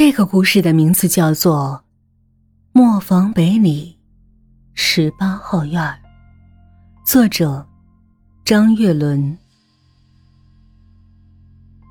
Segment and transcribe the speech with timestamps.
[0.00, 1.84] 这个故事的名字叫做
[2.72, 3.98] 《磨坊北里
[4.72, 5.82] 十八号院》，
[7.04, 7.66] 作者
[8.42, 9.36] 张月伦。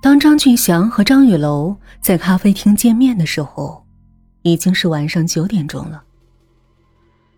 [0.01, 3.86] 当张俊祥和张雨楼在咖啡厅见面的时候，
[4.41, 6.04] 已经是晚上九点钟了。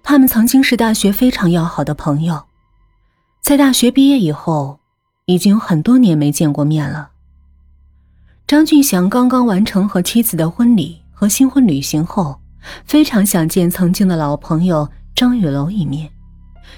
[0.02, 2.46] 他们曾经是大学非常要好的朋友，
[3.42, 4.80] 在大学毕业以后，
[5.26, 7.11] 已经有很多年没见过面了。
[8.52, 12.38] 张俊祥刚刚完成和妻子的婚礼和新婚旅行后，
[12.84, 16.12] 非常想见曾经的老朋友张雨楼一面，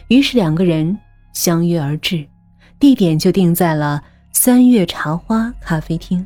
[0.08, 0.96] 于是两个人
[1.34, 2.30] 相约而至，
[2.78, 6.24] 地点就定在了三月茶花咖啡厅。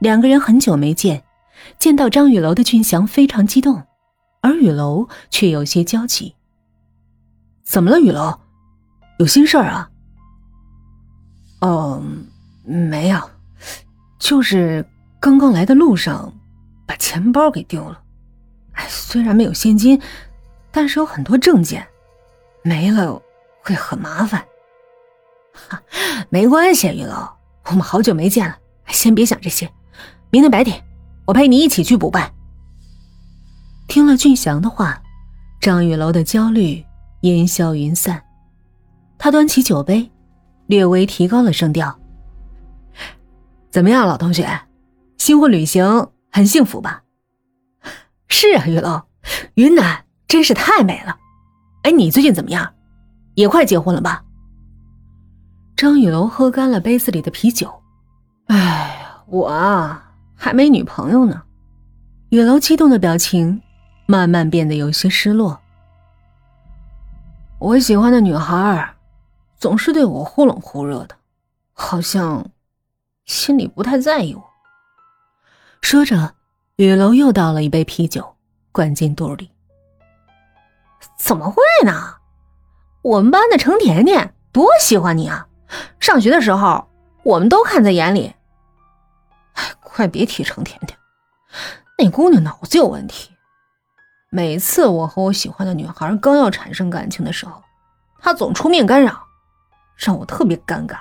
[0.00, 1.24] 两个人很久没见，
[1.78, 3.82] 见到张雨楼的俊祥非常激动，
[4.42, 6.34] 而雨楼却有些焦急。
[7.64, 8.40] 怎么了，雨楼？
[9.20, 9.90] 有心事儿啊？
[11.62, 12.02] 哦，
[12.62, 13.18] 没有。
[14.26, 14.84] 就是
[15.20, 16.34] 刚刚来的路上，
[16.84, 18.02] 把钱包给丢了。
[18.72, 20.02] 哎，虽然没有现金，
[20.72, 21.86] 但是有很多证件，
[22.64, 23.22] 没了
[23.62, 24.44] 会很麻烦。
[25.68, 25.80] 哈，
[26.28, 27.28] 没关系，玉楼，
[27.66, 29.70] 我们好久没见了，先别想这些。
[30.30, 30.82] 明天白天，
[31.24, 32.28] 我陪你一起去补办。
[33.86, 35.00] 听了俊祥的话，
[35.60, 36.84] 张玉楼的焦虑
[37.20, 38.20] 烟消云散，
[39.18, 40.10] 他端起酒杯，
[40.66, 41.96] 略微提高了声调。
[43.76, 44.62] 怎么样，老同学，
[45.18, 47.02] 新婚旅行很幸福吧？
[48.26, 49.02] 是啊，玉楼，
[49.52, 51.18] 云南真是太美了。
[51.82, 52.72] 哎，你最近怎么样？
[53.34, 54.24] 也快结婚了吧？
[55.76, 57.70] 张雨楼喝干了杯子里的啤酒。
[58.46, 61.42] 哎，我啊，还没女朋友呢。
[62.30, 63.60] 雨楼激动的表情
[64.06, 65.60] 慢慢变得有些失落。
[67.58, 68.94] 我喜欢的女孩
[69.58, 71.14] 总是对我忽冷忽热的，
[71.74, 72.42] 好像……
[73.26, 74.50] 心里不太在意我。
[75.82, 76.34] 说着，
[76.76, 78.36] 雨楼又倒了一杯啤酒，
[78.72, 79.50] 灌进肚里。
[81.18, 82.16] 怎么会呢？
[83.02, 85.46] 我们班的程甜甜多喜欢你啊！
[86.00, 86.88] 上学的时候，
[87.24, 88.34] 我们都看在眼里。
[89.54, 90.98] 哎，快别提程甜甜，
[91.98, 93.32] 那姑娘脑子有问题。
[94.30, 97.62] 每次我和我喜欢的女孩刚要产生感情的时候，
[98.20, 99.24] 她总出面干扰，
[99.96, 100.98] 让我特别尴尬。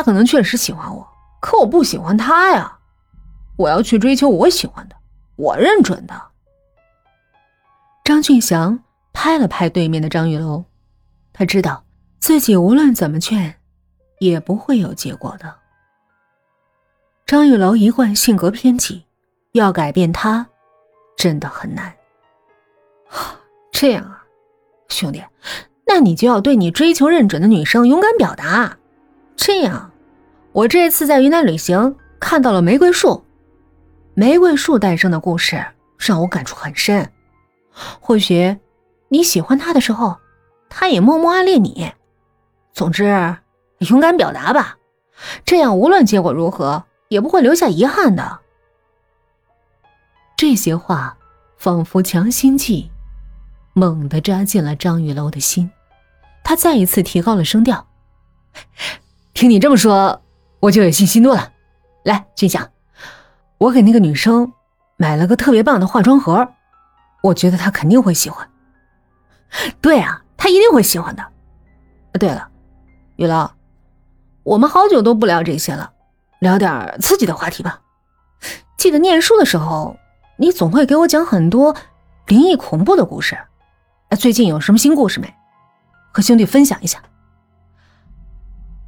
[0.00, 1.06] 他可能确实喜欢我，
[1.42, 2.78] 可我不喜欢他呀！
[3.58, 4.96] 我要去追求我喜欢的，
[5.36, 6.18] 我认准的。
[8.02, 10.64] 张俊祥拍了拍对面的张玉楼，
[11.34, 11.84] 他知道
[12.18, 13.56] 自己无论怎么劝，
[14.20, 15.54] 也不会有结果的。
[17.26, 19.04] 张玉楼一贯性格偏激，
[19.52, 20.46] 要改变他，
[21.18, 21.94] 真的很难。
[23.70, 24.24] 这样啊，
[24.88, 25.22] 兄弟，
[25.86, 28.78] 那你就要对你追求认准的女生勇敢表达。
[29.36, 29.89] 这样，
[30.52, 33.24] 我这次在云南旅行看到了玫瑰树，
[34.14, 35.64] 玫瑰树诞生的故事
[35.96, 37.08] 让我感触很深。
[37.72, 38.56] 或许
[39.08, 40.18] 你喜欢他的时候，
[40.68, 41.92] 他也默默暗恋你。
[42.72, 43.36] 总之，
[43.78, 44.76] 勇敢表达吧，
[45.44, 48.40] 这样无论结果如何，也不会留下遗憾的。
[50.36, 51.16] 这些话
[51.58, 52.90] 仿佛强心剂，
[53.72, 55.70] 猛地扎进了张玉楼的心。
[56.42, 57.86] 他再一次提高了声调。
[59.32, 60.20] 听你这么说，
[60.60, 61.52] 我就有信心多了。
[62.04, 62.70] 来，俊祥，
[63.58, 64.52] 我给那个女生
[64.96, 66.48] 买了个特别棒的化妆盒，
[67.22, 68.48] 我觉得她肯定会喜欢。
[69.80, 71.26] 对啊，她一定会喜欢的。
[72.18, 72.48] 对了，
[73.16, 73.50] 雨楼，
[74.42, 75.92] 我们好久都不聊这些了，
[76.38, 77.80] 聊点刺激的话题吧。
[78.76, 79.96] 记得念书的时候，
[80.36, 81.76] 你总会给我讲很多
[82.26, 83.38] 灵异恐怖的故事。
[84.18, 85.32] 最近有什么新故事没？
[86.12, 87.00] 和兄弟分享一下。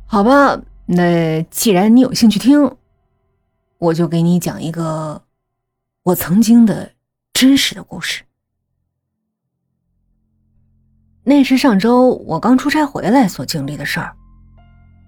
[0.06, 2.76] 好吧，那既然你有兴趣听，
[3.78, 5.22] 我就给你讲一个
[6.03, 6.93] 我曾经的
[7.32, 8.25] 真实的故事。
[11.25, 14.15] 那是上周我刚出差回来所经历的事儿。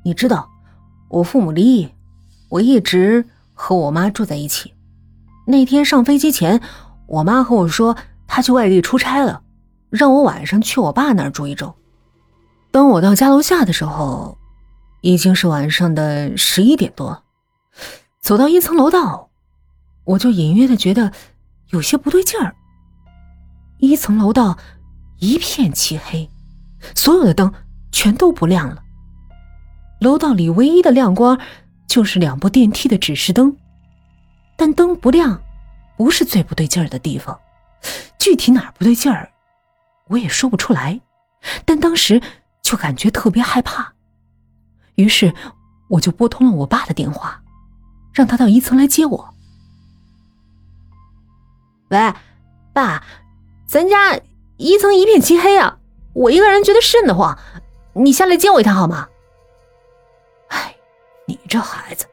[0.05, 0.49] 你知道，
[1.09, 1.93] 我父母离异，
[2.49, 4.73] 我一直和我妈住在一起。
[5.47, 6.61] 那天上飞机前，
[7.07, 7.97] 我妈和我说
[8.29, 9.43] 她去外地出差了，
[9.91, 11.75] 让我晚上去我爸那儿住一周。
[12.71, 14.39] 等我到家楼下的时候。
[15.05, 17.23] 已经是晚上的十一点多，
[18.23, 19.29] 走到一层楼道，
[20.05, 21.13] 我就隐约的觉得
[21.69, 22.57] 有些不对劲儿。
[23.77, 24.57] 一层楼道
[25.19, 26.31] 一片漆黑，
[26.95, 27.53] 所有的灯
[27.93, 28.83] 全都不亮了。
[30.01, 31.39] 楼道里唯一的亮光
[31.87, 33.55] 就是两部电梯的指示灯，
[34.57, 35.39] 但灯不亮
[35.99, 37.39] 不是最不对劲儿的地方，
[38.19, 39.31] 具体哪儿不对劲儿，
[40.09, 40.99] 我也说不出来。
[41.67, 42.23] 但当时
[42.63, 43.93] 就感觉特别害怕。
[44.97, 45.35] 于是，
[45.89, 47.41] 我就拨通了我爸的电话。
[48.13, 49.35] 让他到一层来接我。
[51.89, 52.15] 喂，
[52.73, 53.05] 爸，
[53.67, 54.17] 咱家
[54.57, 55.79] 一层一片漆黑啊，
[56.13, 57.37] 我一个人觉得瘆得慌，
[57.95, 59.09] 你下来接我一趟好吗？
[60.51, 60.77] 哎，
[61.27, 62.07] 你这孩子，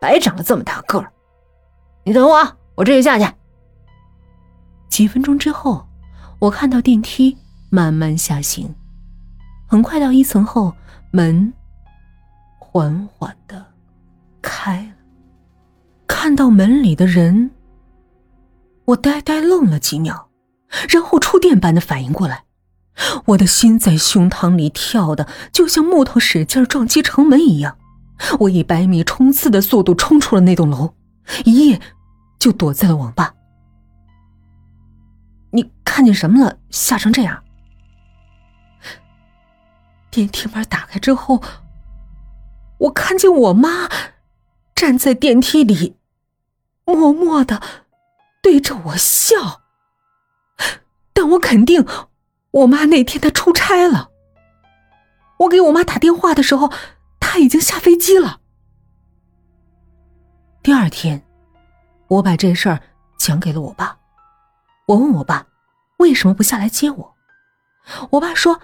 [0.00, 1.12] 白长了这么大个儿。
[2.02, 3.30] 你等我，我这就下去。
[4.88, 5.86] 几分钟之后，
[6.38, 7.36] 我看到电梯
[7.68, 8.74] 慢慢下行，
[9.68, 10.74] 很快到一层后，
[11.10, 11.52] 门
[12.72, 13.66] 缓缓的
[14.40, 14.92] 开了。
[16.06, 17.50] 看到门里的人，
[18.84, 20.28] 我呆呆愣了几秒，
[20.88, 22.44] 然后触电般的反应过来，
[23.26, 27.76] 我的心在胸膛里跳的就像木头使劲撞击城门一样。
[28.38, 30.94] 我以百米冲刺的速度冲出了那栋楼，
[31.44, 31.80] 一夜
[32.38, 33.34] 就躲在了网吧。
[35.50, 36.56] 你看见什么了？
[36.70, 37.42] 吓成这样？
[40.08, 41.42] 电梯门打开之后，
[42.80, 43.88] 我看见我妈
[44.74, 45.96] 站在电梯里，
[46.84, 47.60] 默默的
[48.42, 49.62] 对着我笑。
[51.12, 51.86] 但我肯定，
[52.52, 54.10] 我妈那天她出差了。
[55.40, 56.72] 我给我妈打电话的时候，
[57.18, 58.40] 她已经下飞机了。
[60.62, 61.22] 第二天，
[62.08, 62.80] 我把这事儿
[63.18, 63.98] 讲给了我爸。
[64.86, 65.46] 我问我爸，
[65.98, 67.16] 为什么不下来接我？
[68.10, 68.60] 我爸说，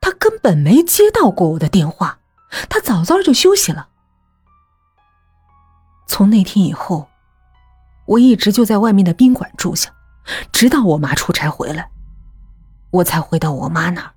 [0.00, 2.19] 他根本没接到过我的电话，
[2.68, 3.88] 他早早就休息了。
[6.06, 7.08] 从那天以后，
[8.06, 9.90] 我一直就在外面的宾馆住下，
[10.52, 11.90] 直到我妈出差回来，
[12.90, 14.12] 我才回到我妈那儿。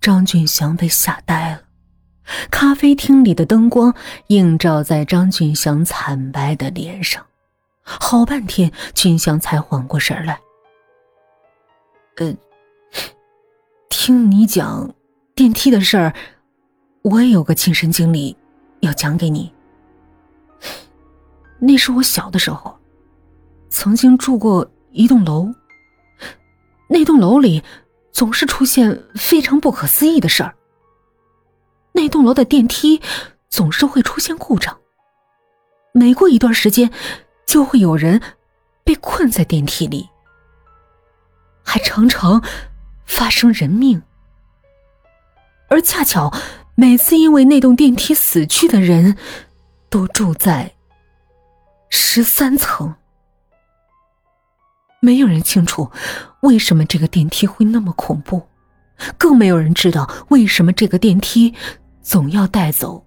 [0.00, 1.62] 张俊祥被吓呆了。
[2.50, 3.94] 咖啡厅里的灯光
[4.28, 7.24] 映照在张俊祥惨白的脸上，
[7.82, 10.40] 好半天，俊祥才缓过神来。
[12.16, 12.34] 呃，
[14.06, 14.94] 听你讲
[15.34, 16.14] 电梯的事儿，
[17.00, 18.36] 我也有个亲身经历
[18.80, 19.50] 要讲给你。
[21.58, 22.78] 那是我小的时候，
[23.70, 25.50] 曾经住过一栋楼，
[26.86, 27.62] 那栋楼里
[28.12, 30.54] 总是出现非常不可思议的事儿。
[31.92, 33.00] 那栋楼的电梯
[33.48, 34.76] 总是会出现故障，
[35.94, 36.92] 每过一段时间，
[37.46, 38.20] 就会有人
[38.84, 40.06] 被困在电梯里，
[41.62, 42.42] 还常常
[43.04, 44.02] 发生人命。
[45.68, 46.32] 而恰巧，
[46.74, 49.16] 每次因为那栋电梯死去的人，
[49.88, 50.72] 都住在
[51.90, 52.94] 十三层。
[55.00, 55.90] 没有人清楚
[56.40, 58.42] 为什么这个电梯会那么恐怖，
[59.18, 61.54] 更没有人知道为什么这个电梯。
[62.02, 63.02] 总要带走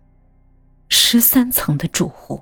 [0.90, 2.42] 十三层的住户。